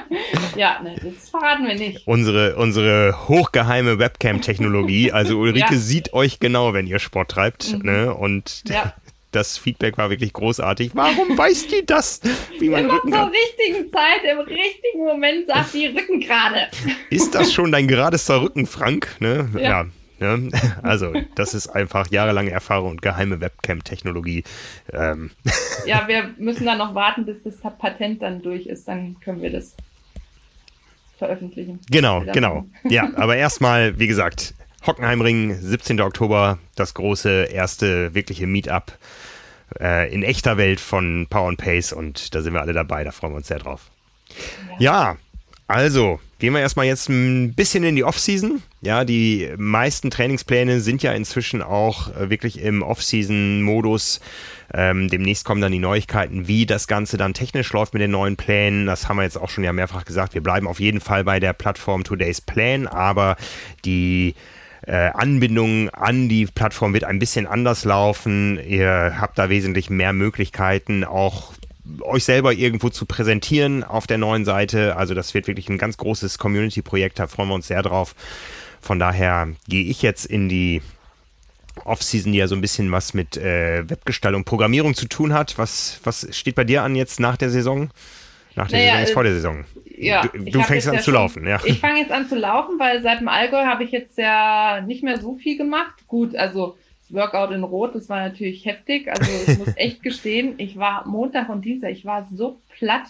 [0.56, 2.06] ja, ne, das verraten wir nicht.
[2.06, 5.80] Unsere, unsere hochgeheime Webcam-Technologie, also Ulrike ja.
[5.80, 7.86] sieht euch genau, wenn ihr Sport treibt, mhm.
[7.86, 8.94] ne, und ja.
[9.32, 10.92] das Feedback war wirklich großartig.
[10.94, 12.22] Warum weiß die das?
[12.58, 16.68] Wie man Immer zur richtigen Zeit, im richtigen Moment sagt die Rücken gerade.
[17.10, 19.16] Ist das schon dein geradester Rücken, Frank?
[19.20, 19.50] Ne?
[19.54, 19.62] Ja.
[19.62, 19.86] ja.
[20.20, 20.50] Ne?
[20.84, 24.44] Also, das ist einfach jahrelange Erfahrung und geheime Webcam-Technologie.
[24.92, 25.32] Ähm.
[25.86, 28.90] Ja, wir müssen dann noch warten, bis das Patent dann durch ist.
[28.90, 29.78] Dann können wir das
[31.20, 31.80] veröffentlichen.
[31.92, 32.66] Genau, genau.
[32.90, 34.56] Ja, aber erstmal, wie gesagt,
[34.88, 36.02] Hockenheimring, 17.
[36.02, 38.98] Oktober, das große erste wirkliche Meetup
[39.80, 43.12] äh, in echter Welt von Power and Pace und da sind wir alle dabei, da
[43.12, 43.92] freuen wir uns sehr drauf.
[44.80, 45.18] Ja, ja
[45.70, 48.64] also, gehen wir erstmal jetzt ein bisschen in die Offseason.
[48.82, 54.20] Ja, die meisten Trainingspläne sind ja inzwischen auch äh, wirklich im Off-Season-Modus.
[54.74, 58.36] Ähm, demnächst kommen dann die Neuigkeiten, wie das Ganze dann technisch läuft mit den neuen
[58.36, 58.88] Plänen.
[58.88, 60.34] Das haben wir jetzt auch schon ja mehrfach gesagt.
[60.34, 63.36] Wir bleiben auf jeden Fall bei der Plattform Today's Plan, aber
[63.86, 64.34] die
[64.88, 68.60] äh, Anbindung an die Plattform wird ein bisschen anders laufen.
[68.68, 71.54] Ihr habt da wesentlich mehr Möglichkeiten, auch
[72.02, 74.96] euch selber irgendwo zu präsentieren auf der neuen Seite.
[74.96, 78.16] Also das wird wirklich ein ganz großes Community-Projekt, da freuen wir uns sehr drauf.
[78.82, 80.82] Von daher gehe ich jetzt in die
[81.86, 85.58] Offseason, die ja so ein bisschen was mit äh, Webgestaltung, Programmierung zu tun hat.
[85.58, 87.90] Was, was steht bei dir an jetzt nach der Saison?
[88.56, 89.66] Nach der Naja, Saison ist vor der Saison.
[89.98, 91.60] Ja, du du fängst an ja zu schon- laufen, ja.
[91.66, 95.04] Ich fange jetzt an zu laufen, weil seit dem Allgäu habe ich jetzt ja nicht
[95.04, 95.94] mehr so viel gemacht.
[96.08, 96.78] Gut, also
[97.14, 99.12] Workout in Rot, das war natürlich heftig.
[99.12, 103.04] Also ich muss echt gestehen, ich war Montag und Dienstag, ich war so platt.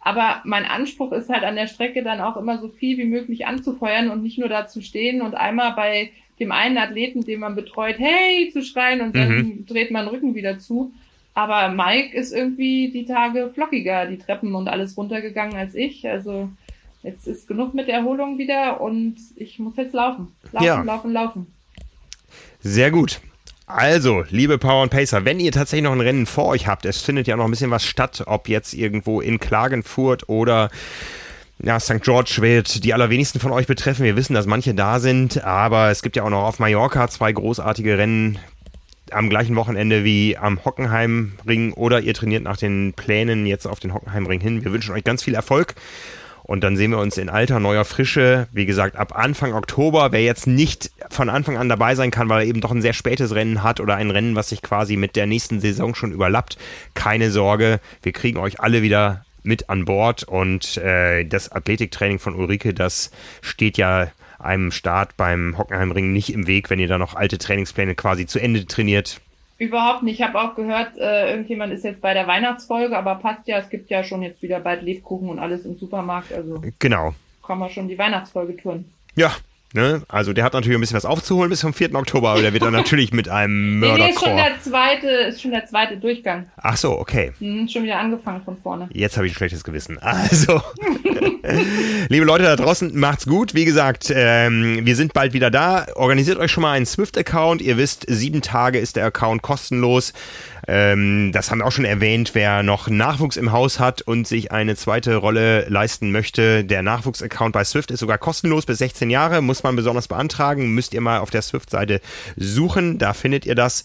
[0.00, 3.46] Aber mein Anspruch ist halt an der Strecke dann auch immer so viel wie möglich
[3.46, 6.10] anzufeuern und nicht nur da zu stehen und einmal bei
[6.40, 9.66] dem einen Athleten, den man betreut, hey, zu schreien und dann Mhm.
[9.66, 10.92] dreht man den Rücken wieder zu.
[11.34, 16.06] Aber Mike ist irgendwie die Tage flockiger, die Treppen und alles runtergegangen als ich.
[16.08, 16.48] Also
[17.04, 20.34] jetzt ist genug mit der Erholung wieder und ich muss jetzt laufen.
[20.50, 20.82] Laufen, Ja.
[20.82, 21.46] laufen, laufen.
[22.60, 23.20] Sehr gut.
[23.74, 27.00] Also, liebe Power und Pacer, wenn ihr tatsächlich noch ein Rennen vor euch habt, es
[27.00, 30.68] findet ja noch ein bisschen was statt, ob jetzt irgendwo in Klagenfurt oder
[31.58, 32.02] ja, St.
[32.02, 34.04] George wird die allerwenigsten von euch betreffen.
[34.04, 37.32] Wir wissen, dass manche da sind, aber es gibt ja auch noch auf Mallorca zwei
[37.32, 38.38] großartige Rennen
[39.10, 43.94] am gleichen Wochenende wie am Hockenheimring oder ihr trainiert nach den Plänen jetzt auf den
[43.94, 44.64] Hockenheimring hin.
[44.64, 45.76] Wir wünschen euch ganz viel Erfolg.
[46.44, 48.48] Und dann sehen wir uns in alter, neuer Frische.
[48.52, 50.12] Wie gesagt, ab Anfang Oktober.
[50.12, 52.92] Wer jetzt nicht von Anfang an dabei sein kann, weil er eben doch ein sehr
[52.92, 56.58] spätes Rennen hat oder ein Rennen, was sich quasi mit der nächsten Saison schon überlappt,
[56.94, 57.80] keine Sorge.
[58.02, 60.24] Wir kriegen euch alle wieder mit an Bord.
[60.24, 66.46] Und äh, das Athletiktraining von Ulrike, das steht ja einem Start beim Hockenheimring nicht im
[66.46, 69.20] Weg, wenn ihr da noch alte Trainingspläne quasi zu Ende trainiert.
[69.62, 70.18] Überhaupt nicht.
[70.18, 73.70] Ich habe auch gehört, äh, irgendjemand ist jetzt bei der Weihnachtsfolge, aber passt ja, es
[73.70, 76.32] gibt ja schon jetzt wieder bald Lebkuchen und alles im Supermarkt.
[76.32, 77.14] Also Genau.
[77.46, 78.86] kann man schon die Weihnachtsfolge touren.
[79.14, 79.32] Ja,
[79.72, 80.02] ne?
[80.08, 81.94] Also der hat natürlich ein bisschen was aufzuholen bis zum 4.
[81.94, 84.50] Oktober, aber der wird dann natürlich mit einem Nee, nee, ist schon Mörderchor.
[84.50, 86.46] der zweite, ist schon der zweite Durchgang.
[86.56, 87.32] Ach so, okay.
[87.38, 88.88] Hm, schon wieder angefangen von vorne.
[88.92, 89.98] Jetzt habe ich ein schlechtes Gewissen.
[89.98, 90.60] Also,
[92.08, 93.54] liebe Leute da draußen, macht's gut.
[93.54, 95.86] Wie gesagt, ähm, wir sind bald wieder da.
[95.94, 97.62] Organisiert euch schon mal einen Swift-Account.
[97.62, 100.12] Ihr wisst, sieben Tage ist der Account kostenlos.
[100.66, 102.30] Ähm, das haben wir auch schon erwähnt.
[102.34, 107.52] Wer noch Nachwuchs im Haus hat und sich eine zweite Rolle leisten möchte, der Nachwuchs-Account
[107.52, 109.42] bei Swift ist sogar kostenlos bis 16 Jahre.
[109.42, 110.74] Muss man besonders beantragen.
[110.74, 112.00] Müsst ihr mal auf der Swift-Seite
[112.36, 112.98] suchen.
[112.98, 113.84] Da findet ihr das.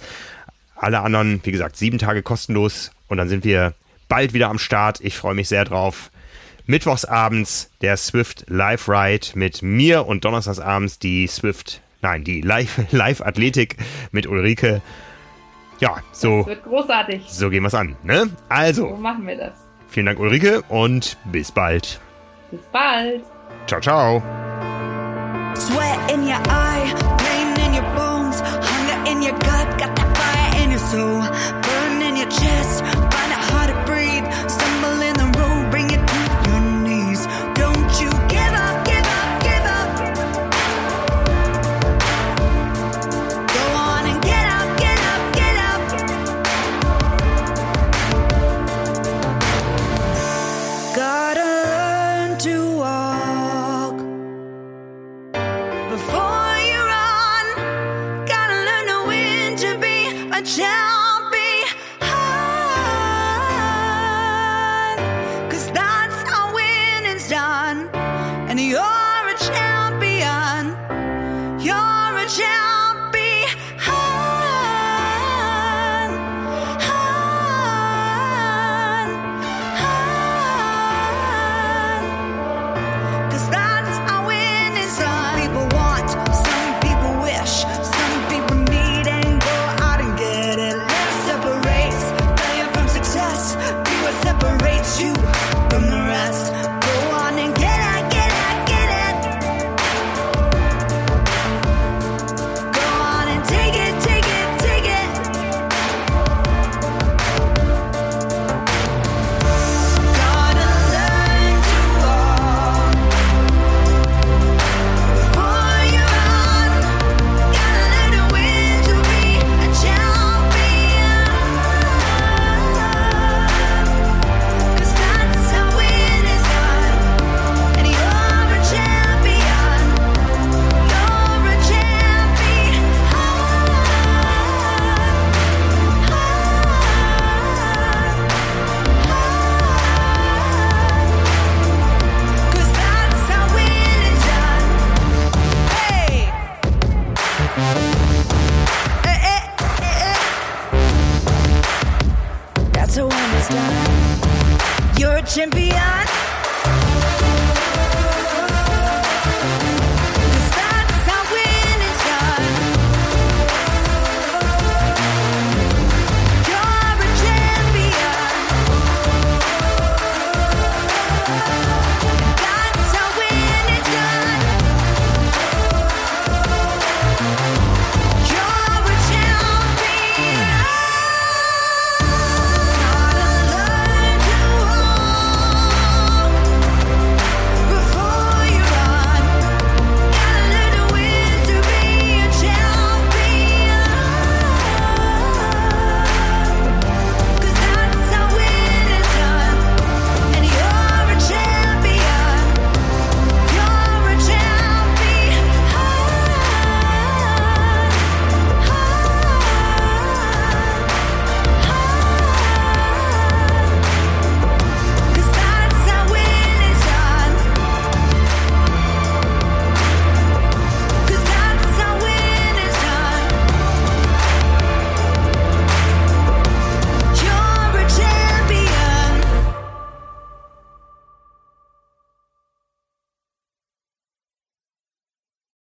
[0.76, 3.74] Alle anderen, wie gesagt, sieben Tage kostenlos und dann sind wir
[4.08, 5.00] bald wieder am Start.
[5.02, 6.12] Ich freue mich sehr drauf.
[6.68, 13.22] Mittwochsabends der Swift Live Ride mit mir und donnerstagsabends die Swift, nein, die Live, Live
[13.22, 13.78] Athletik
[14.12, 14.82] mit Ulrike.
[15.80, 17.24] Ja, Das so, wird großartig.
[17.30, 17.96] so gehen wir's an.
[18.04, 18.26] Ne?
[18.26, 19.54] So Also, machen wir das.
[19.90, 22.00] vielen Dank Ulrike und bis bald.
[22.52, 23.24] Bis bald.
[23.68, 24.22] Ciao, ciao.
[25.56, 30.64] Sweat in your eye, pain in your bones, hunger in your gut, got that fire
[30.64, 31.22] in your soul,
[31.62, 32.84] burn in your chest,